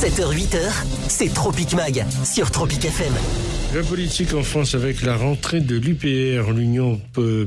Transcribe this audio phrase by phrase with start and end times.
[0.00, 0.60] 7h-8h,
[1.08, 3.12] c'est Tropic Mag sur Tropic FM.
[3.74, 7.00] La politique en France avec la rentrée de l'UPR, l'Union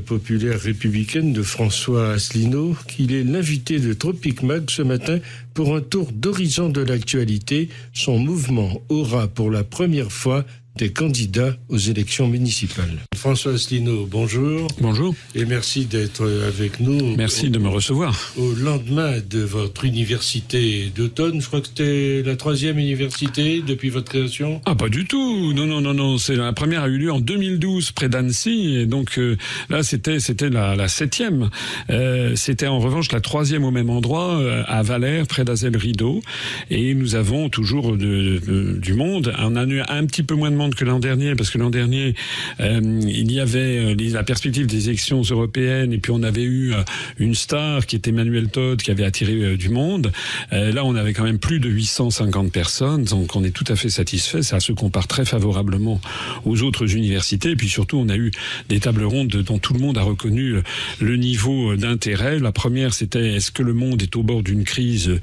[0.04, 5.18] populaire républicaine de François Asselineau, qu'il est l'invité de Tropic Mag ce matin
[5.54, 7.70] pour un tour d'horizon de l'actualité.
[7.94, 10.44] Son mouvement aura pour la première fois
[10.76, 12.98] des candidats aux élections municipales.
[13.16, 14.68] François Asselineau, bonjour.
[14.80, 15.14] Bonjour.
[15.34, 17.16] Et merci d'être avec nous.
[17.16, 18.32] Merci de me recevoir.
[18.36, 24.10] Au lendemain de votre université d'automne, je crois que c'était la troisième université depuis votre
[24.10, 25.52] création Ah, pas du tout.
[25.52, 26.18] Non, non, non, non.
[26.18, 28.76] C'est la première a eu lieu en 2012 près d'Annecy.
[28.76, 29.36] Et donc euh,
[29.70, 31.50] là, c'était c'était la, la septième.
[31.90, 36.22] Euh, c'était en revanche la troisième au même endroit, euh, à Valère, près d'Azel-Rideau.
[36.70, 39.34] Et nous avons toujours de, de, du monde.
[39.38, 42.14] On a eu un petit peu moins de que l'an dernier, parce que l'an dernier,
[42.60, 46.72] euh, il y avait euh, la perspective des élections européennes, et puis on avait eu
[46.72, 46.82] euh,
[47.18, 50.12] une star qui était Emmanuel Todd, qui avait attiré du monde.
[50.50, 53.88] là, on avait quand même plus de 850 personnes, donc on est tout à fait
[53.88, 54.42] satisfait.
[54.42, 56.00] Ça se compare très favorablement
[56.44, 58.30] aux autres universités, et puis surtout, on a eu
[58.68, 60.56] des tables rondes dont tout le monde a reconnu
[61.00, 62.38] le niveau d'intérêt.
[62.38, 65.18] La première, c'était est-ce que le monde est au bord d'une crise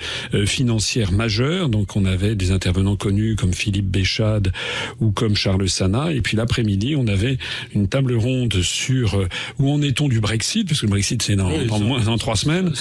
[0.46, 1.70] financière majeure?
[1.70, 4.52] Donc, on avait des intervenants connus comme Philippe Béchade
[5.00, 6.12] ou comme Charles Sana.
[6.14, 7.38] Et puis l'après-midi, on avait
[7.74, 9.28] une table ronde sur euh,
[9.58, 11.50] où en est-on du Brexit, parce que le Brexit c'est dans,
[11.80, 12.74] moins dans trois semaines.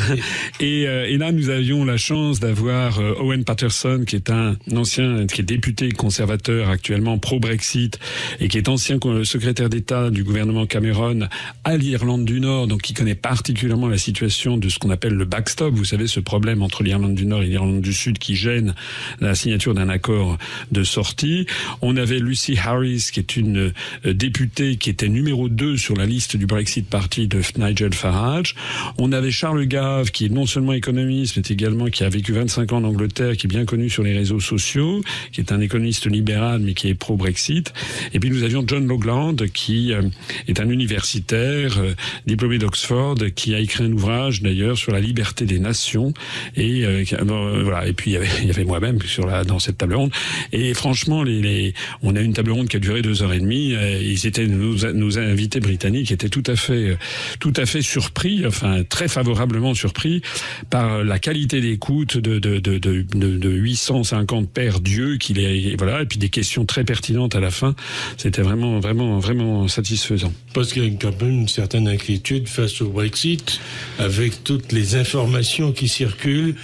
[0.60, 4.56] et, euh, et, là, nous avions la chance d'avoir euh, Owen Patterson, qui est un
[4.74, 7.98] ancien, qui est député conservateur actuellement pro-Brexit
[8.40, 11.28] et qui est ancien secrétaire d'État du gouvernement Cameron
[11.64, 15.24] à l'Irlande du Nord, donc qui connaît particulièrement la situation de ce qu'on appelle le
[15.24, 15.74] backstop.
[15.74, 18.74] Vous savez, ce problème entre l'Irlande du Nord et l'Irlande du Sud qui gêne
[19.20, 20.38] la signature d'un accord
[20.70, 21.46] de sortie.
[21.84, 23.72] On avait Lucy Harris, qui est une
[24.06, 28.54] euh, députée qui était numéro 2 sur la liste du Brexit Party de Nigel Farage.
[28.98, 32.72] On avait Charles Gave, qui est non seulement économiste, mais également qui a vécu 25
[32.72, 36.06] ans en Angleterre, qui est bien connu sur les réseaux sociaux, qui est un économiste
[36.06, 37.72] libéral, mais qui est pro-Brexit.
[38.14, 40.02] Et puis nous avions John Logland, qui euh,
[40.46, 41.94] est un universitaire, euh,
[42.28, 46.14] diplômé d'Oxford, qui a écrit un ouvrage d'ailleurs sur la liberté des nations.
[46.56, 46.84] Et
[47.18, 47.88] voilà.
[47.88, 50.12] Et puis il y avait, avait moi-même sur la dans cette table ronde.
[50.52, 51.71] Et franchement, les, les
[52.02, 53.74] on a une table ronde qui a duré deux heures et demie.
[53.74, 56.96] Euh, ils étaient nos, invités britanniques étaient tout à fait, euh,
[57.40, 60.22] tout à fait surpris, enfin très favorablement surpris
[60.70, 66.02] par la qualité d'écoute de, de, de, de, de 850 pères Dieu qu'il est, voilà,
[66.02, 67.74] et puis des questions très pertinentes à la fin.
[68.16, 70.32] C'était vraiment, vraiment, vraiment satisfaisant.
[70.54, 73.60] Parce qu'il y a quand même une certaine inquiétude face au Brexit,
[73.98, 76.54] avec toutes les informations qui circulent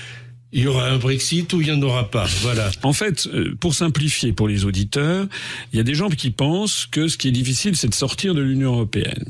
[0.53, 2.27] il y aura un Brexit ou il n'y en aura pas.
[2.43, 2.71] Voilà.
[2.83, 5.27] En fait, euh, pour simplifier pour les auditeurs,
[5.73, 8.35] il y a des gens qui pensent que ce qui est difficile, c'est de sortir
[8.35, 9.25] de l'Union européenne.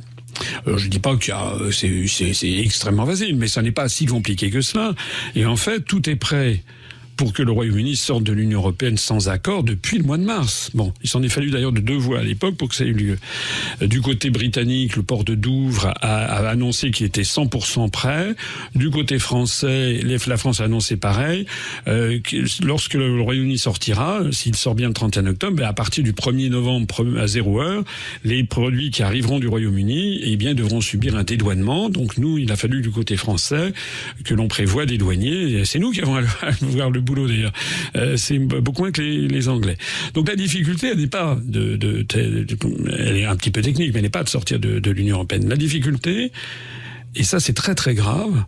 [0.67, 4.61] Je dis pas que euh, c'est extrêmement facile, mais ça n'est pas si compliqué que
[4.61, 4.95] cela.
[5.35, 6.63] Et en fait, tout est prêt
[7.19, 10.71] pour que le Royaume-Uni sorte de l'Union européenne sans accord depuis le mois de mars.
[10.73, 12.89] Bon, il s'en est fallu d'ailleurs de deux voix à l'époque pour que ça ait
[12.89, 13.19] eu lieu.
[13.83, 18.37] Euh, du côté britannique, le port de Douvres a, annoncé qu'il était 100% prêt.
[18.77, 21.47] Du côté français, la France a annoncé pareil.
[21.89, 22.21] Euh,
[22.63, 26.51] lorsque le Royaume-Uni sortira, s'il sort bien le 31 octobre, ben, à partir du 1er
[26.51, 26.87] novembre
[27.19, 27.83] à 0 heure,
[28.23, 31.91] les produits qui arriveront du Royaume-Uni, eh bien, devront subir un dédouanement.
[31.91, 33.73] Donc nous, il a fallu du côté français
[34.25, 35.65] que l'on prévoit dédouanier.
[35.65, 36.21] C'est nous qui avons à
[36.63, 37.53] voir le boulot d'ailleurs.
[37.97, 39.77] Euh, c'est beaucoup moins que les, Anglais.
[40.15, 41.79] Donc la difficulté, elle n'est pas de,
[42.15, 45.17] elle est un petit peu technique, mais elle n'est pas de sortir de, de l'Union
[45.17, 45.49] européenne.
[45.49, 46.33] La difficulté,
[47.15, 48.45] et ça c'est très très grave,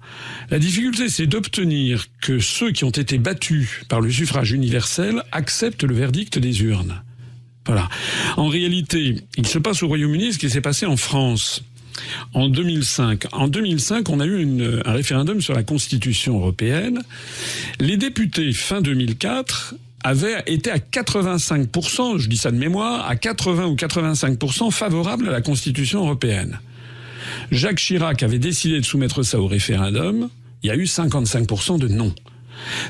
[0.50, 5.84] la difficulté c'est d'obtenir que ceux qui ont été battus par le suffrage universel acceptent
[5.84, 7.02] le verdict des urnes.
[7.66, 7.88] Voilà.
[8.36, 11.62] En réalité, il se passe au Royaume-Uni ce qui s'est passé en France
[12.34, 13.26] en 2005.
[13.32, 17.02] En 2005, on a eu un référendum sur la Constitution européenne.
[17.78, 23.66] Les députés, fin 2004, avaient été à 85%, je dis ça de mémoire, à 80
[23.66, 26.58] ou 85% favorables à la Constitution européenne.
[27.50, 30.30] Jacques Chirac avait décidé de soumettre ça au référendum.
[30.62, 32.14] Il y a eu 55% de non.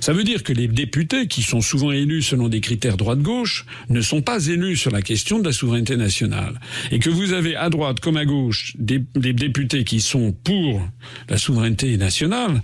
[0.00, 4.00] Ça veut dire que les députés, qui sont souvent élus selon des critères droite-gauche, ne
[4.00, 6.60] sont pas élus sur la question de la souveraineté nationale.
[6.90, 10.82] Et que vous avez à droite comme à gauche des, députés qui sont pour
[11.28, 12.62] la souveraineté nationale,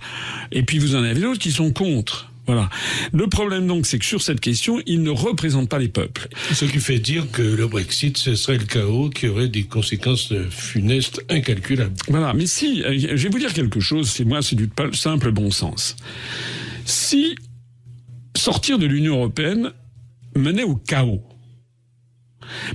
[0.51, 2.31] et puis vous en avez d'autres qui sont contre.
[2.47, 2.69] Voilà.
[3.11, 6.29] Le problème donc, c'est que sur cette question, ils ne représentent pas les peuples.
[6.53, 10.33] Ce qui fait dire que le Brexit, ce serait le chaos qui aurait des conséquences
[10.49, 11.95] funestes incalculables.
[12.07, 12.33] Voilà.
[12.33, 15.51] Mais si, euh, je vais vous dire quelque chose, c'est moi, c'est du simple bon
[15.51, 15.97] sens.
[16.87, 17.35] Si
[18.37, 19.73] sortir de l'Union européenne
[20.37, 21.21] menait au chaos,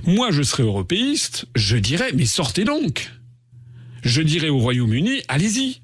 [0.05, 3.11] moi je serais européiste, je dirais mais sortez donc.
[4.03, 5.81] Je dirais au Royaume-Uni, allez-y.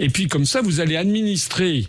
[0.00, 1.86] Et puis comme ça, vous allez administrer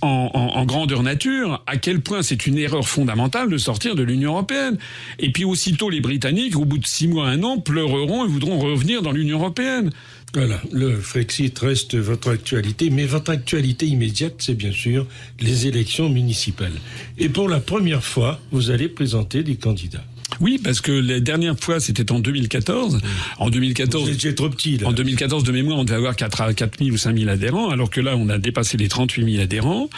[0.00, 4.78] en, grandeur nature à quel point c'est une erreur fondamentale de sortir de l'Union européenne.
[5.18, 8.60] Et puis aussitôt les Britanniques, au bout de six mois, un an, pleureront et voudront
[8.60, 9.90] revenir dans l'Union européenne.
[10.36, 15.06] Voilà, le Frexit reste votre actualité, mais votre actualité immédiate, c'est bien sûr
[15.40, 16.74] les élections municipales.
[17.16, 20.04] Et pour la première fois, vous allez présenter des candidats.
[20.40, 23.00] Oui, parce que la dernière fois, c'était en 2014.
[23.38, 24.10] En 2014.
[24.10, 27.16] Vous trop petit, En 2014, de mémoire, on devait avoir 4 4 000 ou 5
[27.16, 29.88] 000 adhérents, alors que là, on a dépassé les 38 000 adhérents,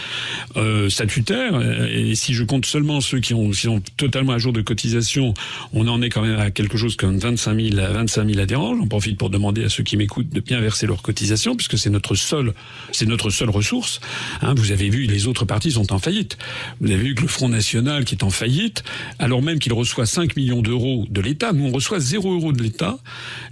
[0.56, 1.60] euh, statutaires.
[1.90, 5.34] Et si je compte seulement ceux qui ont, qui sont totalement à jour de cotisation,
[5.72, 8.76] on en est quand même à quelque chose comme 25 000, 25 000 adhérents.
[8.76, 11.90] J'en profite pour demander à ceux qui m'écoutent de bien verser leur cotisation, puisque c'est
[11.90, 12.54] notre seule,
[12.92, 14.00] c'est notre seule ressource.
[14.42, 16.38] Hein, vous avez vu, les autres partis sont en faillite.
[16.80, 18.84] Vous avez vu que le Front National, qui est en faillite,
[19.18, 21.52] alors même qu'il reçoit 5 millions d'euros de l'État.
[21.52, 22.98] Nous, on reçoit 0 euros de l'État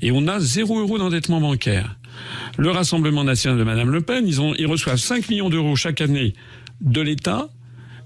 [0.02, 1.96] et on a 0 euros d'endettement bancaire.
[2.56, 6.00] Le Rassemblement national de Madame Le Pen, ils, ont, ils reçoivent 5 millions d'euros chaque
[6.00, 6.34] année
[6.80, 7.48] de l'État.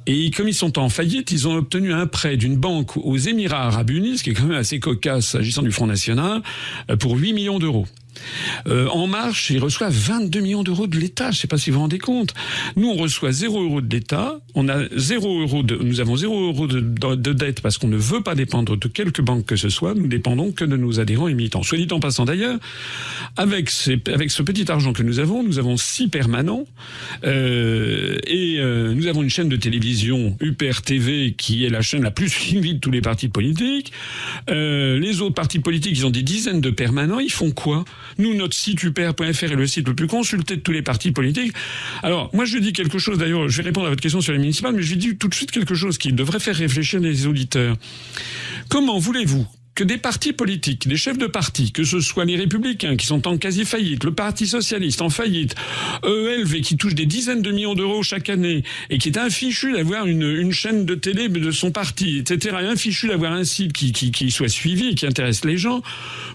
[0.07, 3.67] Et comme ils sont en faillite, ils ont obtenu un prêt d'une banque aux Émirats
[3.67, 6.43] arabes unis, ce qui est quand même assez cocasse s'agissant du Front National,
[6.99, 7.87] pour 8 millions d'euros.
[8.67, 11.31] Euh, en Marche, il reçoit 22 millions d'euros de l'État.
[11.31, 12.35] Je ne sais pas si vous vous rendez compte.
[12.77, 14.41] Nous, on reçoit 0 euros de l'État.
[14.55, 17.97] On a 0 euros de, nous avons 0 euros de, de, dette parce qu'on ne
[17.97, 19.95] veut pas dépendre de quelque banque que ce soit.
[19.95, 21.62] Nous dépendons que de nos adhérents et militants.
[21.62, 22.59] Soit dit en passant d'ailleurs,
[23.37, 23.71] avec,
[24.07, 26.65] avec ce petit argent que nous avons, nous avons six permanents
[27.25, 32.03] euh, et euh, nous avons une chaîne de télévision UPR TV qui est la chaîne
[32.03, 33.93] la plus suivie de tous les partis politiques.
[34.49, 37.21] Les autres partis politiques, ils ont des dizaines de permanents.
[37.21, 37.85] Ils font quoi?
[38.19, 41.55] Nous, notre site upr.fr est le site le plus consulté de tous les partis politiques.
[42.02, 44.38] Alors, moi, je dis quelque chose, d'ailleurs, je vais répondre à votre question sur les
[44.38, 47.76] municipales, mais je dis tout de suite quelque chose qui devrait faire réfléchir les auditeurs.
[48.69, 52.97] Comment voulez-vous que des partis politiques, des chefs de parti, que ce soit les républicains
[52.97, 55.55] qui sont en quasi-faillite, le Parti socialiste en faillite,
[56.05, 60.07] ELV qui touche des dizaines de millions d'euros chaque année et qui est infichu d'avoir
[60.07, 63.93] une, une, chaîne de télé de son parti, etc., et infichu d'avoir un site qui,
[63.93, 65.83] qui, qui, soit suivi et qui intéresse les gens,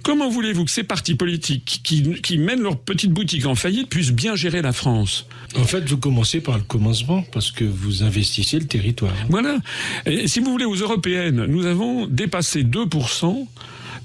[0.03, 4.11] comment voulez-vous que ces partis politiques qui, qui mènent leur petite boutique en faillite puissent
[4.11, 5.27] bien gérer la France?
[5.57, 9.13] En fait, vous commencez par le commencement parce que vous investissez le territoire.
[9.29, 9.57] Voilà.
[10.05, 13.24] Et si vous voulez, aux européennes, nous avons dépassé 2%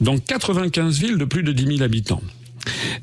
[0.00, 2.22] dans 95 villes de plus de 10 000 habitants.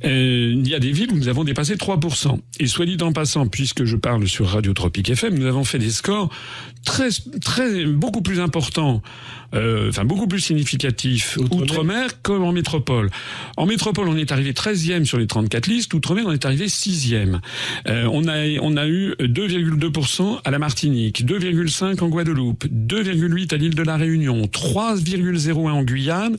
[0.06, 2.40] Euh, il y a des villes où nous avons dépassé 3%.
[2.60, 5.80] Et soit dit en passant, puisque je parle sur Radio Tropique FM, nous avons fait
[5.80, 6.30] des scores
[6.86, 7.10] très,
[7.42, 9.02] très, beaucoup plus importants,
[9.54, 13.10] euh, enfin beaucoup plus significatifs outre-mer comme en métropole.
[13.58, 15.94] En métropole, on est arrivé 13e sur les 34 listes.
[15.94, 17.40] Outre-mer, on est arrivé 6e.
[17.88, 23.58] Euh, on a, on a eu 2,2% à la Martinique, 2,5% en Guadeloupe, 2,8% à
[23.58, 26.38] l'île de la Réunion, 3,01% en Guyane.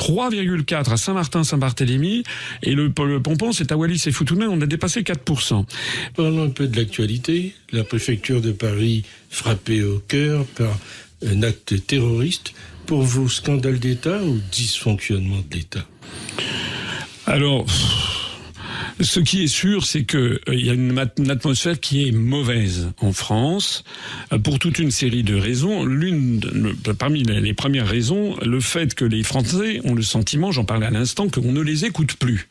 [0.00, 2.24] 3,4 à Saint-Martin-Saint-Barthélemy
[2.62, 5.66] et le, le pompon c'est à Wallis et Futuna, on a dépassé 4%.
[6.16, 7.54] Parlons un peu de l'actualité.
[7.70, 10.74] La préfecture de Paris frappée au cœur par
[11.26, 12.54] un acte terroriste.
[12.86, 15.86] Pour vous, scandale d'État ou dysfonctionnement de l'État?
[17.26, 17.66] Alors...
[19.02, 23.14] Ce qui est sûr, c'est qu'il euh, y a une, atmosphère qui est mauvaise en
[23.14, 23.82] France
[24.30, 25.86] euh, pour toute une série de raisons.
[25.86, 26.40] L'une,
[26.98, 30.90] parmi les premières raisons, le fait que les Français ont le sentiment, j'en parlais à
[30.90, 32.48] l'instant, qu'on ne les écoute plus,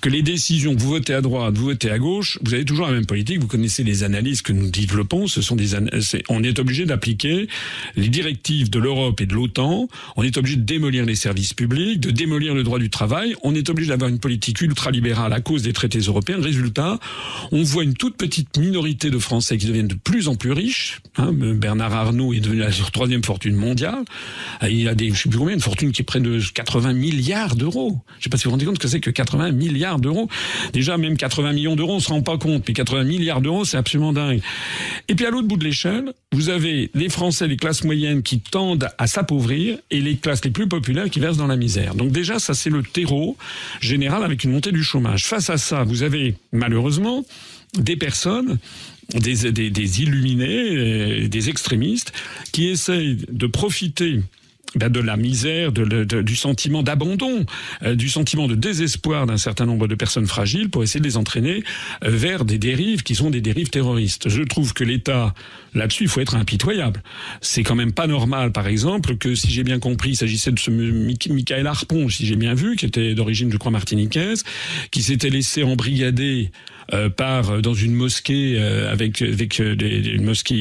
[0.00, 2.92] que les décisions, vous votez à droite, vous votez à gauche, vous avez toujours la
[2.92, 3.38] même politique.
[3.38, 5.28] Vous connaissez les analyses que nous développons.
[5.28, 5.76] Ce sont des,
[6.28, 7.46] on est obligé d'appliquer
[7.94, 9.88] les directives de l'Europe et de l'OTAN.
[10.16, 13.36] On est obligé de démolir les services publics, de démolir le droit du travail.
[13.42, 16.38] On est obligé d'avoir une politique ultralibérale à cause des traités européens.
[16.40, 16.98] Résultat,
[17.52, 21.00] on voit une toute petite minorité de Français qui deviennent de plus en plus riches.
[21.16, 24.04] Hein, Bernard Arnault est devenu la troisième fortune mondiale.
[24.68, 27.54] Il a des, je sais plus combien, une fortune qui est près de 80 milliards
[27.54, 27.98] d'euros.
[28.18, 30.28] Je sais pas si vous vous rendez compte que c'est que 80 milliards d'euros.
[30.72, 32.64] Déjà, même 80 millions d'euros, on se rend pas compte.
[32.66, 34.40] Mais 80 milliards d'euros, c'est absolument dingue.
[35.08, 38.40] Et puis à l'autre bout de l'échelle, vous avez les Français, les classes moyennes qui
[38.40, 41.94] tendent à s'appauvrir et les classes les plus populaires qui versent dans la misère.
[41.94, 43.36] Donc déjà, ça c'est le terreau
[43.80, 45.26] général avec une montée du chômage.
[45.26, 47.24] Face à vous avez malheureusement
[47.74, 48.58] des personnes
[49.14, 52.12] des, illuminés, euh, des extrémistes,
[52.52, 54.20] qui essayent de profiter
[54.76, 57.46] de la misère, du sentiment d'abandon,
[57.82, 61.16] euh, du sentiment de désespoir d'un certain nombre de personnes fragiles pour essayer de les
[61.16, 61.64] entraîner
[62.04, 64.28] euh, vers des dérives qui sont des dérives terroristes.
[64.28, 65.34] Je trouve que l'État,
[65.74, 67.02] là-dessus, il faut être impitoyable.
[67.40, 70.58] C'est quand même pas normal, par exemple, que si j'ai bien compris, il s'agissait de
[70.58, 74.44] ce Michael Harpon, si j'ai bien vu, qui était d'origine, je crois, martiniquaise,
[74.90, 76.50] qui s'était laissé embrigader
[76.92, 80.56] euh, par euh, dans une mosquée euh, avec avec des, une mosquée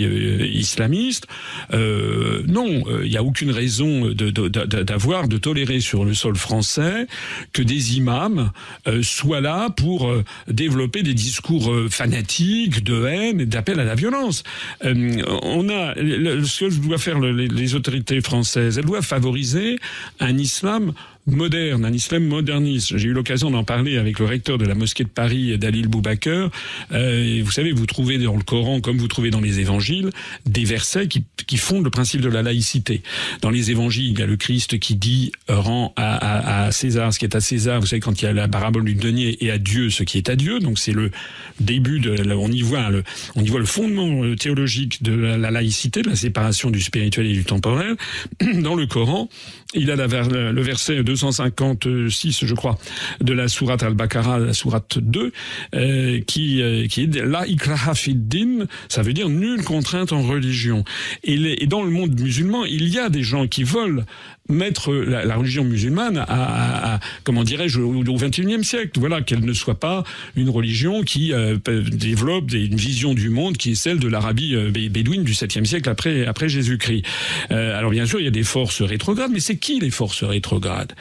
[0.54, 1.26] islamiste.
[1.72, 7.08] non, il n'y a aucune raison d'avoir, de, tolérer sur le sol français
[7.54, 8.52] que des imams
[8.88, 13.84] euh, soient là pour euh, développer des discours euh, fanatiques, de haine et d'appel à
[13.84, 14.44] la violence.
[14.84, 19.80] on a ce que doivent faire les autorités françaises, elles doivent favoriser
[20.20, 20.94] un islam
[21.28, 22.98] moderne, un islam moderniste.
[22.98, 26.50] J'ai eu l'occasion d'en parler avec le recteur de la mosquée de Paris, Dalil Boubaker.
[26.94, 30.10] Euh, vous savez, vous trouvez dans le Coran, comme vous trouvez dans les évangiles,
[30.46, 33.02] des versets qui, qui fondent le principe de la laïcité.
[33.42, 36.72] Dans les évangiles, il y a le Christ qui dit euh, rend à, à, à,
[36.72, 37.80] César ce qui est à César.
[37.80, 40.18] Vous savez, quand il y a la parabole du denier et à Dieu ce qui
[40.18, 40.60] est à Dieu.
[40.60, 41.12] Donc c'est le
[41.60, 43.04] début de, on y voit le,
[43.36, 47.28] on y voit le fondement euh, théologique de la laïcité, de la séparation du spirituel
[47.28, 47.96] et du temporel.
[48.62, 49.30] Dans le Coran,
[49.74, 52.78] il a le verset 256, je crois,
[53.22, 55.32] de la sourate al-Baqarah, la sourate 2,
[55.76, 60.84] euh, qui, euh, qui est la ikraha din, ça veut dire nulle contrainte en religion.
[61.24, 64.06] Et, dans le monde musulman, il y a des gens qui veulent
[64.50, 69.00] mettre la, religion musulmane à, à, à comment dirais-je au XXIe siècle.
[69.00, 70.04] Voilà qu'elle ne soit pas
[70.36, 74.72] une religion qui euh, développe une vision du monde qui est celle de l'Arabie euh,
[74.72, 77.04] bédouine du 7e siècle après après Jésus-Christ.
[77.52, 80.24] Euh, alors bien sûr, il y a des forces rétrogrades, mais c'est qui les forces
[80.24, 80.94] rétrogrades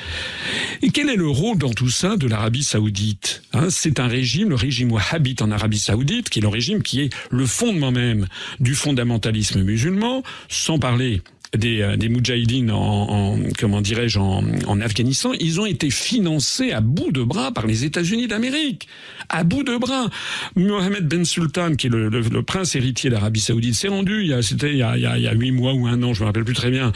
[0.82, 3.68] Et quel est le rôle dans tout ça de l'Arabie saoudite hein?
[3.70, 7.10] C'est un régime, le régime wahhabite en Arabie saoudite, qui est le régime qui est
[7.30, 8.26] le fondement même
[8.60, 11.22] du fondamentalisme musulman, sans parler
[11.56, 12.06] des, euh, des
[12.70, 17.66] en, en comment dirais-je en, Afghanistan, ils ont été financés à bout de bras par
[17.66, 18.88] les États-Unis d'Amérique,
[19.28, 20.10] à bout de bras.
[20.54, 24.24] Mohamed Ben Sultan, qui est le, prince héritier d'Arabie Saoudite, s'est rendu.
[24.24, 26.54] Y c'était il y a, y huit mois ou un an, je me rappelle plus
[26.54, 26.92] très bien,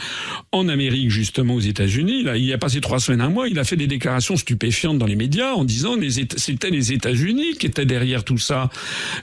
[0.51, 2.25] en Amérique justement aux États-Unis.
[2.37, 3.47] Il a passé trois semaines, un mois.
[3.47, 7.55] Il a fait des déclarations stupéfiantes dans les médias en disant les c'était les États-Unis
[7.59, 8.69] qui étaient derrière tout ça.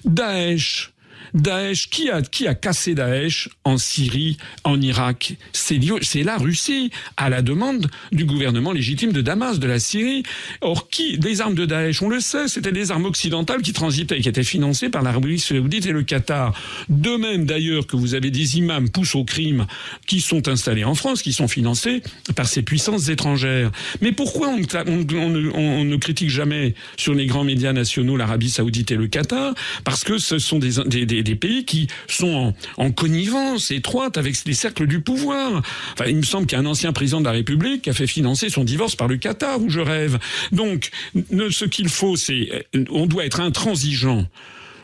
[0.04, 0.92] Daesh
[1.34, 5.34] Daesh, qui a, qui a cassé Daesh en Syrie, en Irak?
[5.52, 10.22] C'est la Russie, à la demande du gouvernement légitime de Damas, de la Syrie.
[10.60, 14.20] Or, qui Les armes de Daesh, on le sait, c'était des armes occidentales qui transitaient,
[14.20, 16.54] qui étaient financées par l'Arabie saoudite et le Qatar.
[16.88, 19.66] De même, d'ailleurs, que vous avez des imams poussent au crime
[20.06, 22.02] qui sont installés en France, qui sont financés
[22.34, 23.70] par ces puissances étrangères.
[24.00, 28.96] Mais pourquoi on, on ne critique jamais sur les grands médias nationaux l'Arabie saoudite et
[28.96, 29.54] le Qatar?
[29.84, 34.18] Parce que ce sont des, des, des des, pays qui sont en, en, connivence étroite
[34.18, 35.62] avec les cercles du pouvoir.
[35.92, 38.06] Enfin, il me semble qu'il y a un ancien président de la République a fait
[38.06, 40.18] financer son divorce par le Qatar, où je rêve.
[40.52, 44.26] Donc, ce qu'il faut, c'est, on doit être intransigeant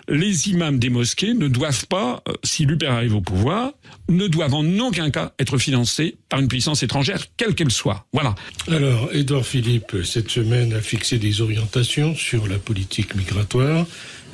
[0.08, 3.72] les imams des mosquées ne doivent pas, euh, si l'UPR arrive au pouvoir,
[4.08, 8.06] ne doivent en aucun cas être financés par une puissance étrangère, quelle qu'elle soit.
[8.12, 8.34] Voilà.
[8.68, 13.86] Alors, Édouard Philippe, cette semaine, a fixé des orientations sur la politique migratoire.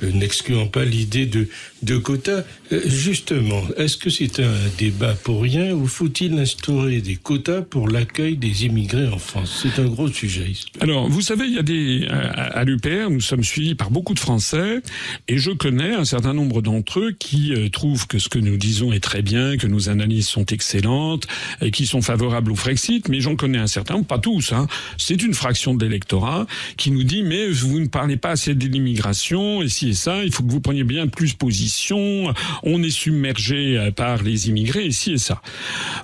[0.02, 1.48] Euh, n'excluant pas l'idée de,
[1.82, 2.42] de quotas.
[2.72, 7.88] Euh, justement, est-ce que c'est un débat pour rien ou faut-il instaurer des quotas pour
[7.88, 9.60] l'accueil des immigrés en France?
[9.62, 10.52] C'est un gros sujet.
[10.80, 14.18] Alors, vous savez, il y a des à, l'UPR, nous sommes suivis par beaucoup de
[14.18, 14.80] Français
[15.28, 18.56] et je connais un certain nombre d'entre eux qui euh, trouvent que ce que nous
[18.56, 21.26] disons est très bien, que nos analyses sont excellentes
[21.60, 24.52] et qui sont favorables au Frexit, mais j'en connais un certain, pas tous.
[24.52, 24.66] Hein.
[24.98, 28.66] C'est une fraction de l'électorat qui nous dit mais vous ne parlez pas assez de
[28.66, 32.32] l'immigration et si ça, il faut que vous preniez bien plus position,
[32.62, 35.42] on est submergé euh, par les immigrés, ici et ça.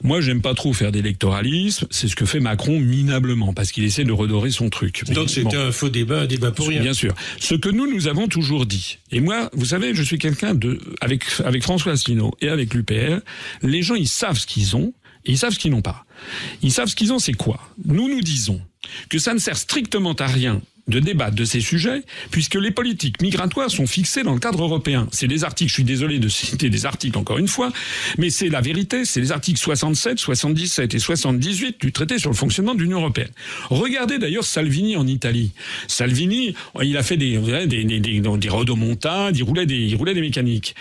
[0.03, 4.05] Moi, j'aime pas trop faire d'électoralisme, c'est ce que fait Macron minablement, parce qu'il essaie
[4.05, 5.05] de redorer son truc.
[5.11, 6.83] Donc c'était bon, un faux débat, un débat pour rien.
[6.83, 7.15] Bien sûr.
[7.39, 10.81] Ce que nous, nous avons toujours dit, et moi, vous savez, je suis quelqu'un de,
[11.01, 13.21] avec, avec François Asselineau et avec l'UPR,
[13.63, 14.93] les gens, ils savent ce qu'ils ont,
[15.25, 16.07] et ils savent ce qu'ils n'ont pas.
[16.63, 17.61] Ils savent ce qu'ils ont, c'est quoi?
[17.85, 18.61] Nous, nous disons
[19.09, 23.21] que ça ne sert strictement à rien de débattre de ces sujets, puisque les politiques
[23.21, 25.09] migratoires sont fixées dans le cadre européen.
[25.11, 27.73] C'est des articles, je suis désolé de citer des articles encore une fois,
[28.19, 32.37] mais c'est la vérité, c'est les articles 67, 77 et 78 du traité sur le
[32.37, 33.31] fonctionnement de l'Union européenne.
[33.71, 35.53] Regardez d'ailleurs Salvini en Italie.
[35.89, 40.15] Salvini, il a fait des, des, des, des, des rodomontades, il roulait des, il roulait
[40.15, 40.75] des mécaniques.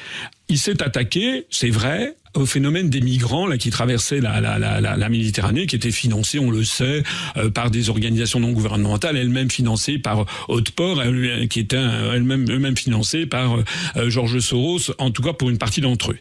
[0.50, 4.80] Il s'est attaqué, c'est vrai, au phénomène des migrants là qui traversaient la, la, la,
[4.82, 7.04] la, Méditerranée, qui étaient financés, on le sait,
[7.38, 12.78] euh, par des organisations non gouvernementales, elles-mêmes financées par Haute-Port, elle, qui étaient elles-mêmes eux-mêmes
[12.78, 13.58] financées par
[13.96, 16.18] euh, Georges Soros, en tout cas pour une partie d'entre eux.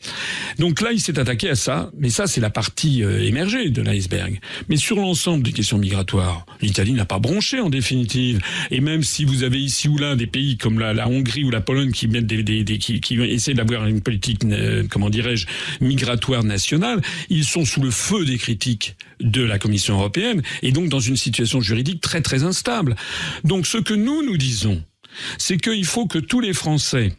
[0.58, 3.82] Donc là, il s'est attaqué à ça, mais ça c'est la partie euh, émergée de
[3.82, 4.38] l'iceberg.
[4.68, 8.40] Mais sur l'ensemble des questions migratoires, l'Italie n'a pas bronché en définitive.
[8.70, 11.60] Et même si vous avez ici ou là des pays comme la, Hongrie ou la
[11.60, 15.46] Pologne qui mettent des, des, des qui, qui essaient d'avoir une politique, euh, comment dirais-je,
[15.80, 16.03] migratoire
[16.44, 21.00] nationale, ils sont sous le feu des critiques de la Commission européenne et donc dans
[21.00, 22.96] une situation juridique très très instable.
[23.44, 24.82] Donc ce que nous nous disons,
[25.38, 27.12] c'est qu'il faut que tous les Français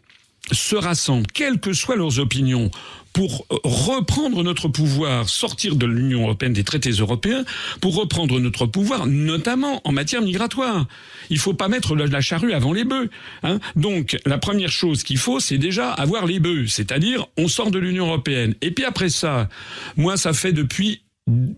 [0.52, 2.70] se rassemblent, quelles que soient leurs opinions,
[3.16, 7.46] pour reprendre notre pouvoir, sortir de l'Union européenne, des traités européens,
[7.80, 10.86] pour reprendre notre pouvoir, notamment en matière migratoire.
[11.30, 13.08] Il faut pas mettre la charrue avant les bœufs.
[13.42, 13.58] Hein.
[13.74, 17.78] Donc, la première chose qu'il faut, c'est déjà avoir les bœufs, c'est-à-dire on sort de
[17.78, 18.54] l'Union européenne.
[18.60, 19.48] Et puis après ça,
[19.96, 21.00] moi, ça fait depuis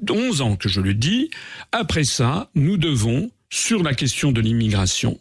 [0.08, 1.28] 11 ans que je le dis,
[1.72, 5.18] après ça, nous devons, sur la question de l'immigration,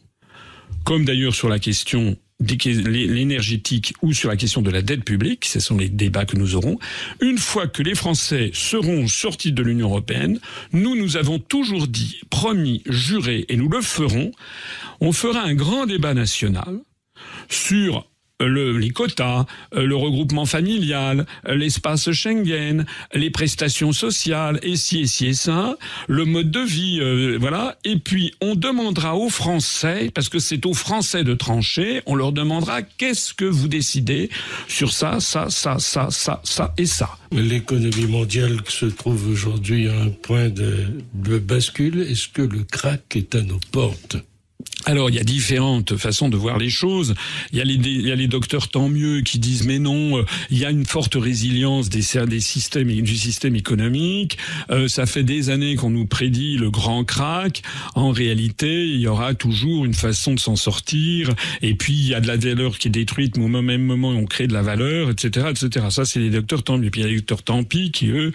[0.84, 5.60] comme d'ailleurs sur la question l'énergétique ou sur la question de la dette publique, ce
[5.60, 6.78] sont les débats que nous aurons,
[7.22, 10.40] une fois que les Français seront sortis de l'Union européenne,
[10.72, 14.32] nous nous avons toujours dit, promis, juré, et nous le ferons,
[15.00, 16.80] on fera un grand débat national
[17.50, 18.08] sur
[18.40, 25.08] le, les quotas, euh, le regroupement familial, l'espace Schengen, les prestations sociales, et si et
[25.08, 25.78] si et ça,
[26.08, 27.78] le mode de vie, euh, voilà.
[27.84, 32.32] Et puis on demandera aux Français, parce que c'est aux Français de trancher, on leur
[32.32, 34.30] demandera qu'est-ce que vous décidez
[34.68, 37.10] sur ça, ça, ça, ça, ça, ça et ça.
[37.32, 42.02] L'économie mondiale se trouve aujourd'hui à un point de, de bascule.
[42.02, 44.18] Est-ce que le crack est à nos portes?
[44.86, 47.14] Alors, il y a différentes façons de voir les choses.
[47.52, 50.20] Il y a les, il y a les docteurs tant mieux qui disent mais non,
[50.20, 54.38] euh, il y a une forte résilience des, des systèmes du système économique.
[54.70, 57.64] Euh, ça fait des années qu'on nous prédit le grand crack.
[57.96, 61.32] En réalité, il y aura toujours une façon de s'en sortir.
[61.62, 64.10] Et puis il y a de la valeur qui est détruite, mais au même moment
[64.12, 65.88] on crée de la valeur, etc., etc.
[65.90, 66.92] Ça, c'est les docteurs tant mieux.
[66.92, 68.32] Puis il y a les docteurs tant pis qui eux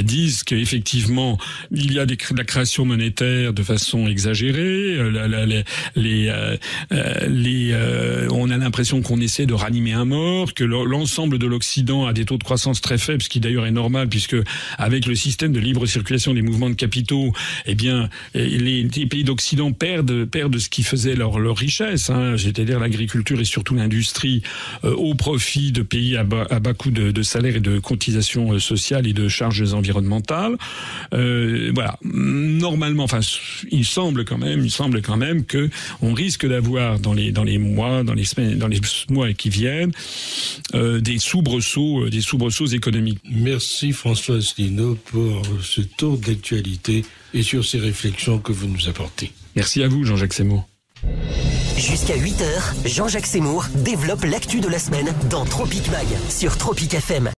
[0.00, 1.36] disent qu'effectivement
[1.72, 4.94] il y a des, de la création monétaire de façon exagérée.
[4.96, 5.62] Euh,
[5.94, 6.56] les, euh,
[6.92, 11.46] euh, les, euh, on a l'impression qu'on essaie de ranimer un mort, que l'ensemble de
[11.46, 14.36] l'Occident a des taux de croissance très faibles, ce qui d'ailleurs est normal puisque
[14.78, 17.32] avec le système de libre circulation des mouvements de capitaux,
[17.66, 23.40] eh bien, les, pays d'Occident perdent perdent ce qui faisait leur richesse, hein, c'est-à-dire l'agriculture
[23.40, 24.42] et surtout l'industrie,
[24.82, 29.12] au profit de pays à bas, coût de, de salaire et de cotisation sociale et
[29.12, 30.56] de charges environnementales.
[31.12, 33.20] voilà, normalement, enfin,
[33.70, 35.55] il semble quand même, il semble quand même que
[36.02, 39.48] on risque d'avoir dans les dans les mois, dans les semaines, dans les mois qui
[39.48, 39.92] viennent,
[40.74, 43.20] euh, des soubresauts, euh, des soubresauts économiques.
[43.30, 47.04] Merci François Asselineau pour ce tour d'actualité
[47.34, 49.32] et sur ces réflexions que vous nous apportez.
[49.54, 50.66] Merci à vous, Jean-Jacques Seymour.
[51.76, 57.30] Jusqu'à 8h, Jean-Jacques Seymour développe l'actu de la semaine dans Tropic Mag sur Tropic FM.